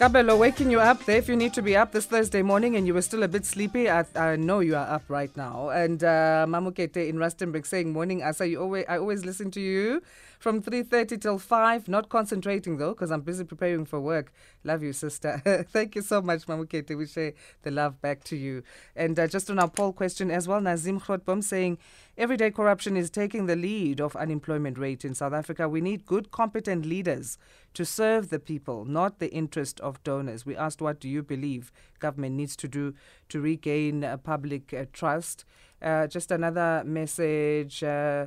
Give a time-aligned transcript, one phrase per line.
[0.00, 2.86] Kabelo, waking you up there if you need to be up this Thursday morning and
[2.86, 3.90] you were still a bit sleepy.
[3.90, 5.68] I, I know you are up right now.
[5.68, 10.02] And uh, Mamukete in Rustenburg saying, Morning, Asa, you always, I always listen to you
[10.38, 11.86] from 3.30 till 5.
[11.88, 14.32] Not concentrating though, because I'm busy preparing for work.
[14.64, 15.42] Love you, sister.
[15.70, 16.96] Thank you so much, Mamukete.
[16.96, 18.62] We share the love back to you.
[18.96, 21.76] And uh, just on our poll question as well, Nazim Khrotbom saying,
[22.20, 25.66] Everyday corruption is taking the lead of unemployment rate in South Africa.
[25.66, 27.38] We need good, competent leaders
[27.72, 30.44] to serve the people, not the interest of donors.
[30.44, 32.92] We asked, what do you believe government needs to do
[33.30, 35.46] to regain uh, public uh, trust?
[35.80, 37.82] Uh, just another message.
[37.82, 38.26] Uh,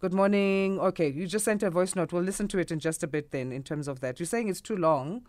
[0.00, 0.80] good morning.
[0.80, 2.12] Okay, you just sent a voice note.
[2.12, 4.18] We'll listen to it in just a bit then, in terms of that.
[4.18, 5.24] You're saying it's too long.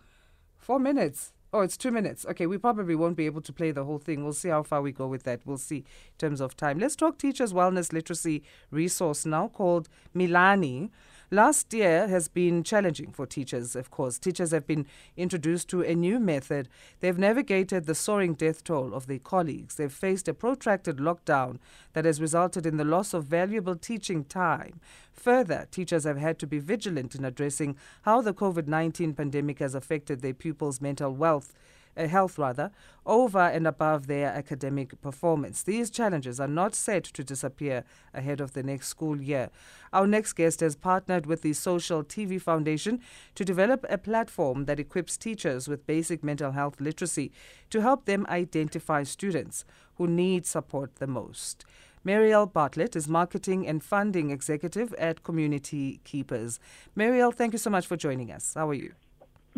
[0.56, 1.32] Four minutes.
[1.50, 2.26] Oh, it's two minutes.
[2.26, 4.22] Okay, we probably won't be able to play the whole thing.
[4.22, 5.40] We'll see how far we go with that.
[5.46, 6.78] We'll see in terms of time.
[6.78, 10.90] Let's talk Teachers Wellness Literacy Resource now called Milani.
[11.30, 14.18] Last year has been challenging for teachers, of course.
[14.18, 16.70] Teachers have been introduced to a new method.
[17.00, 19.74] They've navigated the soaring death toll of their colleagues.
[19.74, 21.58] They've faced a protracted lockdown
[21.92, 24.80] that has resulted in the loss of valuable teaching time.
[25.12, 29.74] Further, teachers have had to be vigilant in addressing how the COVID 19 pandemic has
[29.74, 31.52] affected their pupils' mental wealth
[31.98, 32.70] uh, health rather,
[33.04, 35.62] over and above their academic performance.
[35.62, 39.50] These challenges are not set to disappear ahead of the next school year.
[39.92, 43.00] Our next guest has partnered with the Social TV Foundation
[43.34, 47.32] to develop a platform that equips teachers with basic mental health literacy
[47.70, 49.64] to help them identify students
[49.96, 51.64] who need support the most.
[52.04, 56.60] Meriel Bartlett is Marketing and Funding Executive at Community Keepers.
[56.94, 58.54] Meriel, thank you so much for joining us.
[58.54, 58.94] How are you?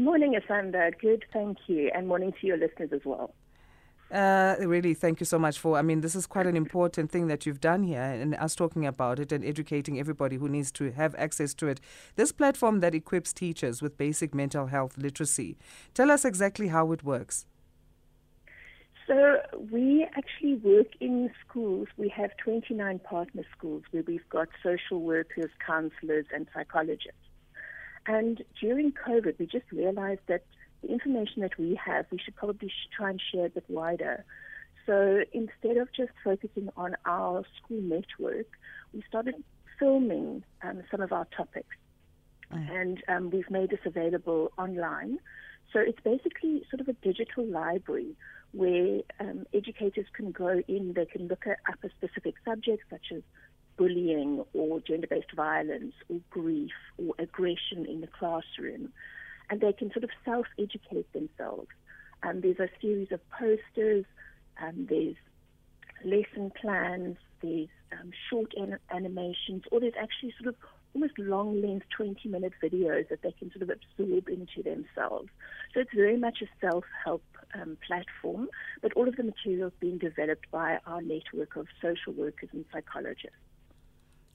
[0.00, 0.98] Morning, Asanda.
[0.98, 1.90] Good, thank you.
[1.94, 3.34] And morning to your listeners as well.
[4.10, 5.76] Uh, really, thank you so much for.
[5.76, 8.86] I mean, this is quite an important thing that you've done here, and us talking
[8.86, 11.82] about it and educating everybody who needs to have access to it.
[12.16, 15.58] This platform that equips teachers with basic mental health literacy.
[15.92, 17.44] Tell us exactly how it works.
[19.06, 19.36] So,
[19.70, 21.88] we actually work in schools.
[21.98, 27.29] We have 29 partner schools where we've got social workers, counselors, and psychologists.
[28.10, 30.42] And during COVID, we just realized that
[30.82, 34.24] the information that we have, we should probably sh- try and share a bit wider.
[34.84, 38.48] So instead of just focusing on our school network,
[38.92, 39.36] we started
[39.78, 41.76] filming um, some of our topics.
[42.52, 42.80] Mm.
[42.80, 45.20] And um, we've made this available online.
[45.72, 48.16] So it's basically sort of a digital library
[48.50, 53.12] where um, educators can go in, they can look at up a specific subject such
[53.14, 53.22] as
[53.76, 58.92] bullying or gender based violence or grief or aggression in the classroom.
[59.48, 61.68] And they can sort of self educate themselves.
[62.22, 64.04] Um, there's a series of posters,
[64.62, 65.16] um, there's
[66.04, 70.56] lesson plans, there's um, short an- animations, or there's actually sort of
[70.94, 75.28] almost long length 20 minute videos that they can sort of absorb into themselves.
[75.72, 77.22] So it's very much a self help
[77.54, 78.48] um, platform,
[78.82, 83.36] but all of the materials being developed by our network of social workers and psychologists.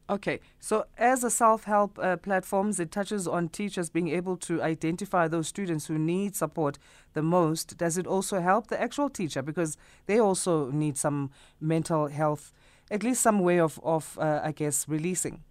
[0.08, 4.62] Okay, so as a self help uh, platforms, it touches on teachers being able to
[4.62, 6.78] identify those students who need support
[7.14, 7.78] the most.
[7.78, 12.54] Does it also help the actual teacher because they also need some mental health,
[12.92, 15.44] at least some way of, of uh, I guess, releasing?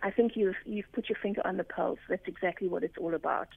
[0.00, 1.98] I think you've you've put your finger on the pulse.
[2.08, 3.48] That's exactly what it's all about.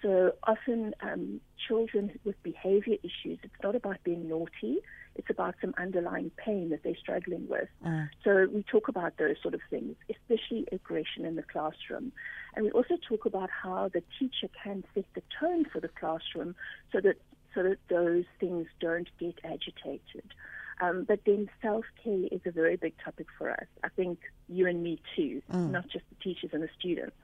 [0.00, 4.78] So often, um, children with behavior issues, it's not about being naughty,
[5.16, 7.68] it's about some underlying pain that they're struggling with.
[7.84, 8.04] Uh.
[8.24, 12.12] So we talk about those sort of things, especially aggression in the classroom.
[12.54, 16.54] And we also talk about how the teacher can set the tone for the classroom
[16.92, 17.16] so that
[17.54, 20.34] so that those things don't get agitated.
[20.80, 23.66] Um, but then self care is a very big topic for us.
[23.82, 25.70] I think you and me too, mm.
[25.70, 27.16] not just the teachers and the students.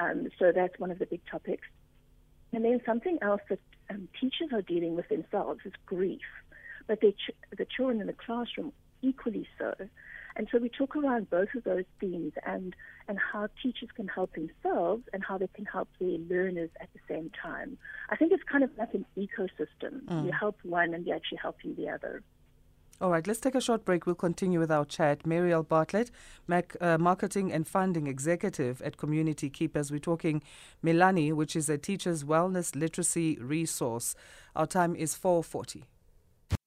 [0.00, 1.66] Um, so that's one of the big topics.
[2.52, 3.60] And then something else that
[3.90, 6.20] um, teachers are dealing with themselves is grief,
[6.88, 8.72] but ch- the children in the classroom
[9.02, 9.74] equally so.
[10.36, 12.74] And so we talk around both of those themes and,
[13.08, 17.00] and how teachers can help themselves and how they can help their learners at the
[17.08, 17.76] same time.
[18.08, 20.04] I think it's kind of like an ecosystem.
[20.06, 20.26] Mm.
[20.26, 22.22] You help one and you're actually helping the other.
[23.00, 24.06] All right, let's take a short break.
[24.06, 25.24] We'll continue with our chat.
[25.24, 26.10] Meriel Bartlett,
[26.48, 29.92] Mac, uh, Marketing and Funding Executive at Community Keepers.
[29.92, 30.42] We're talking
[30.84, 34.16] Milani, which is a teacher's wellness literacy resource.
[34.56, 35.84] Our time is 4.40.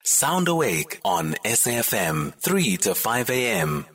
[0.03, 3.85] Sound Awake on SAFM, 3 to 5 a.m.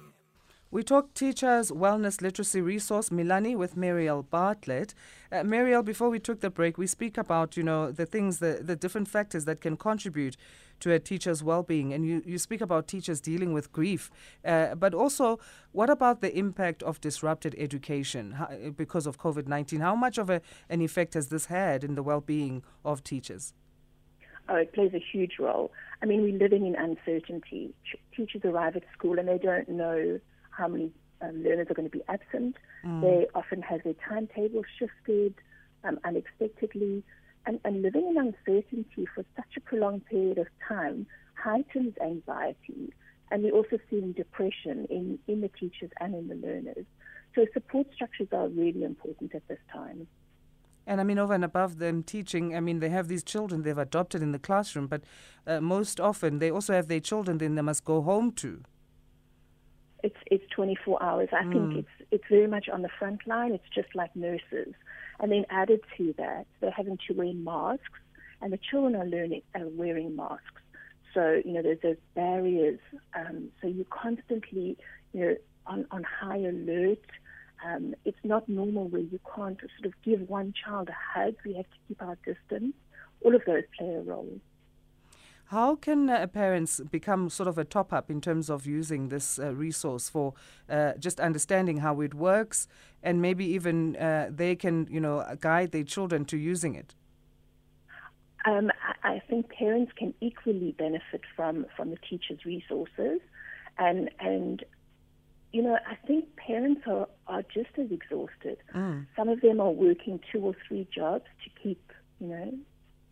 [0.71, 4.95] We talk Teachers Wellness Literacy Resource Milani with Meriel Bartlett.
[5.33, 8.61] Uh, Meriel, before we took the break, we speak about, you know, the things, the,
[8.63, 10.37] the different factors that can contribute
[10.79, 11.93] to a teacher's well-being.
[11.93, 14.09] And you, you speak about teachers dealing with grief.
[14.45, 15.41] Uh, but also,
[15.73, 19.81] what about the impact of disrupted education how, because of COVID-19?
[19.81, 23.55] How much of a, an effect has this had in the well-being of teachers?
[24.49, 25.73] Oh, it plays a huge role.
[26.03, 27.75] I mean, we're living in uncertainty.
[28.17, 30.21] Teachers arrive at school and they don't know
[30.51, 32.57] how many um, learners are going to be absent.
[32.85, 33.01] Mm.
[33.01, 35.35] They often have their timetable shifted
[35.85, 37.03] um, unexpectedly.
[37.47, 42.93] And, and living in uncertainty for such a prolonged period of time heightens anxiety.
[43.31, 46.87] And we're also seeing depression in, in the teachers and in the learners.
[47.35, 50.07] So support structures are really important at this time.
[50.87, 53.77] And I mean, over and above them teaching, I mean, they have these children they've
[53.77, 55.03] adopted in the classroom, but
[55.47, 58.63] uh, most often they also have their children then they must go home to
[60.07, 61.29] it's it's 24 hours.
[61.33, 61.53] I mm.
[61.53, 63.53] think it's it's very much on the front line.
[63.53, 64.75] It's just like nurses,
[65.21, 68.01] and then added to that, they're having to wear masks,
[68.41, 70.63] and the children are learning are wearing masks.
[71.13, 72.79] So you know there's those barriers.
[73.15, 74.79] Um, so you're constantly
[75.13, 75.37] you know
[75.67, 77.05] on on high alert.
[77.65, 81.35] Um, it's not normal where you can't sort of give one child a hug.
[81.45, 82.75] We have to keep our distance.
[83.23, 84.41] All of those play a role.
[85.47, 89.39] How can uh, parents become sort of a top up in terms of using this
[89.39, 90.35] uh, resource for
[90.69, 92.67] uh, just understanding how it works
[93.01, 96.97] and maybe even uh, they can, you know, guide their children to using it?
[98.45, 98.71] Um,
[99.05, 103.21] I think parents can equally benefit from, from the teacher's resources.
[103.79, 104.65] And, and
[105.53, 108.59] you know, I think parents are, are just as exhausted.
[108.75, 109.07] Mm.
[109.17, 112.53] Some of them are working two or three jobs to keep, you know,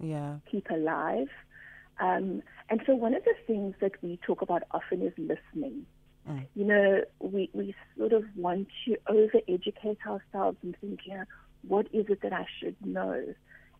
[0.00, 0.36] yeah.
[0.50, 1.28] keep alive.
[2.00, 5.86] Um, and so one of the things that we talk about often is listening.
[6.28, 6.46] Mm.
[6.54, 11.24] You know, we, we sort of want to over educate ourselves and think, yeah,
[11.66, 13.34] what is it that I should know?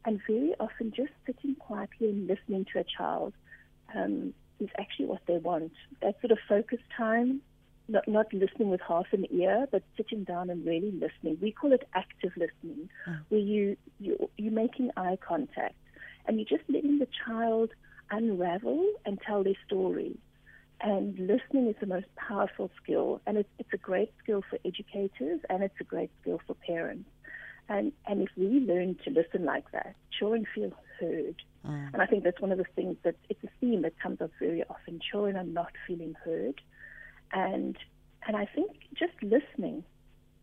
[0.05, 3.33] And very often just sitting quietly and listening to a child
[3.95, 5.73] um, is actually what they want.
[6.03, 7.41] That sort of focus time,
[7.89, 11.39] not, not listening with half an ear, but sitting down and really listening.
[11.41, 13.21] We call it active listening, mm.
[13.29, 15.75] where you, you, you're making eye contact
[16.27, 17.71] and you're just letting the child–
[18.11, 20.17] unravel and tell their story.
[20.81, 25.41] And listening is the most powerful skill, and it's, it's a great skill for educators,
[25.49, 27.09] and it's a great skill for parents.
[27.69, 31.37] And and if we learn to listen like that, children feel heard.
[31.67, 31.95] Mm.
[31.95, 34.31] And I think that's one of the things that it's a theme that comes up
[34.39, 35.01] very often.
[35.11, 36.61] Children are not feeling heard,
[37.35, 37.77] and
[38.27, 39.85] and I think just listening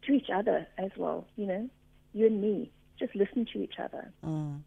[0.03, 1.25] to each other as well.
[1.35, 1.69] You know,
[2.13, 4.11] you and me, just listen to each other.
[4.23, 4.61] Mm.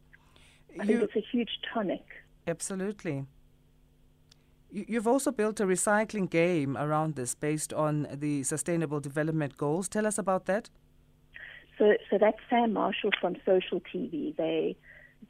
[0.81, 2.05] I think it's a huge tonic
[2.47, 3.25] Absolutely.
[4.71, 9.89] You've also built a recycling game around this based on the Sustainable Development Goals.
[9.89, 10.69] Tell us about that.
[11.79, 14.37] So, so that's Sam Marshall from Social TV.
[14.37, 14.77] They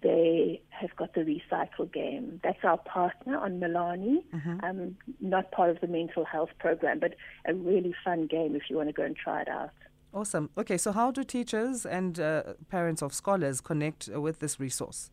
[0.02, 2.40] they have got the recycle game.
[2.42, 4.24] That's our partner on Milani.
[4.34, 4.64] Mm-hmm.
[4.64, 7.14] Um, not part of the mental health program, but
[7.46, 9.70] a really fun game if you want to go and try it out.
[10.12, 10.50] Awesome.
[10.56, 15.10] Okay, so how do teachers and uh, parents of scholars connect with this resource?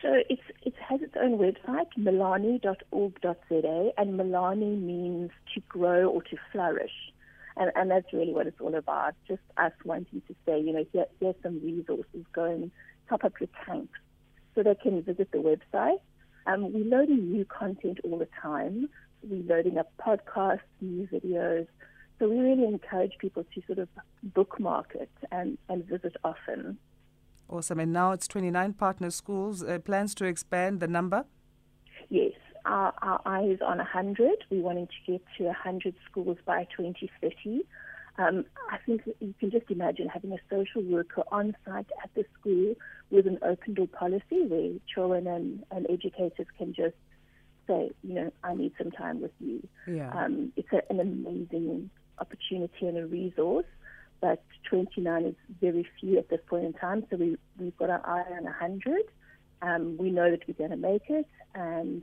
[0.00, 6.36] So it's, it has its own website, milani.org.za, and Milani means to grow or to
[6.50, 7.12] flourish.
[7.56, 10.84] And, and that's really what it's all about, just us wanting to say, you know,
[10.92, 12.70] here, here's some resources, go and
[13.12, 13.98] top up your tanks.
[14.54, 16.00] So they can visit the website.
[16.46, 18.88] Um, we're loading new content all the time.
[19.22, 21.66] We're loading up podcasts, new videos.
[22.18, 23.88] So we really encourage people to sort of
[24.22, 26.78] bookmark it and, and visit often.
[27.48, 27.80] Awesome.
[27.80, 29.62] And now it's 29 partner schools.
[29.62, 31.24] Uh, plans to expand the number?
[32.08, 32.32] Yes.
[32.64, 34.44] Our, our eye is on 100.
[34.50, 37.62] We're wanting to get to 100 schools by 2030.
[38.22, 42.24] Um, I think you can just imagine having a social worker on site at the
[42.38, 42.74] school
[43.10, 46.94] with an open door policy where children and, and educators can just
[47.66, 49.66] say, you know, I need some time with you.
[49.86, 50.10] Yeah.
[50.12, 53.66] Um, it's a, an amazing opportunity and a resource
[54.22, 57.04] but 29 is very few at this point in time.
[57.10, 59.02] So we, we've got our eye on 100.
[59.60, 62.02] Um, we know that we're going to make it, and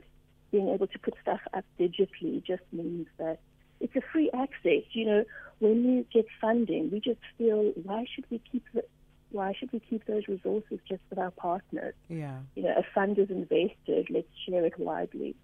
[0.52, 3.38] being able to put stuff up digitally just means that
[3.80, 4.82] it's a free access.
[4.92, 5.24] You know,
[5.60, 8.82] when you get funding, we just feel why should we keep the,
[9.30, 11.94] why should we keep those resources just with our partners?
[12.08, 12.38] Yeah.
[12.56, 14.08] You know, a fund is invested.
[14.10, 15.36] Let's share it widely.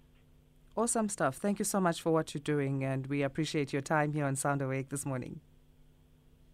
[0.75, 1.37] Awesome stuff.
[1.37, 4.35] Thank you so much for what you're doing, and we appreciate your time here on
[4.35, 5.39] Sound Awake this morning.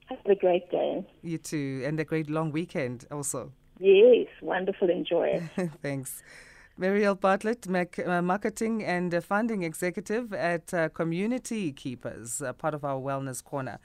[0.05, 1.05] Have a great day.
[1.22, 3.51] You too, and a great long weekend also.
[3.79, 4.89] Yes, wonderful.
[4.89, 5.27] Enjoy
[5.58, 5.72] it.
[5.82, 6.24] Thanks.
[6.75, 13.00] Meriel Bartlett, uh, Marketing and Funding Executive at uh, Community Keepers, uh, part of our
[13.00, 13.77] Wellness Corner.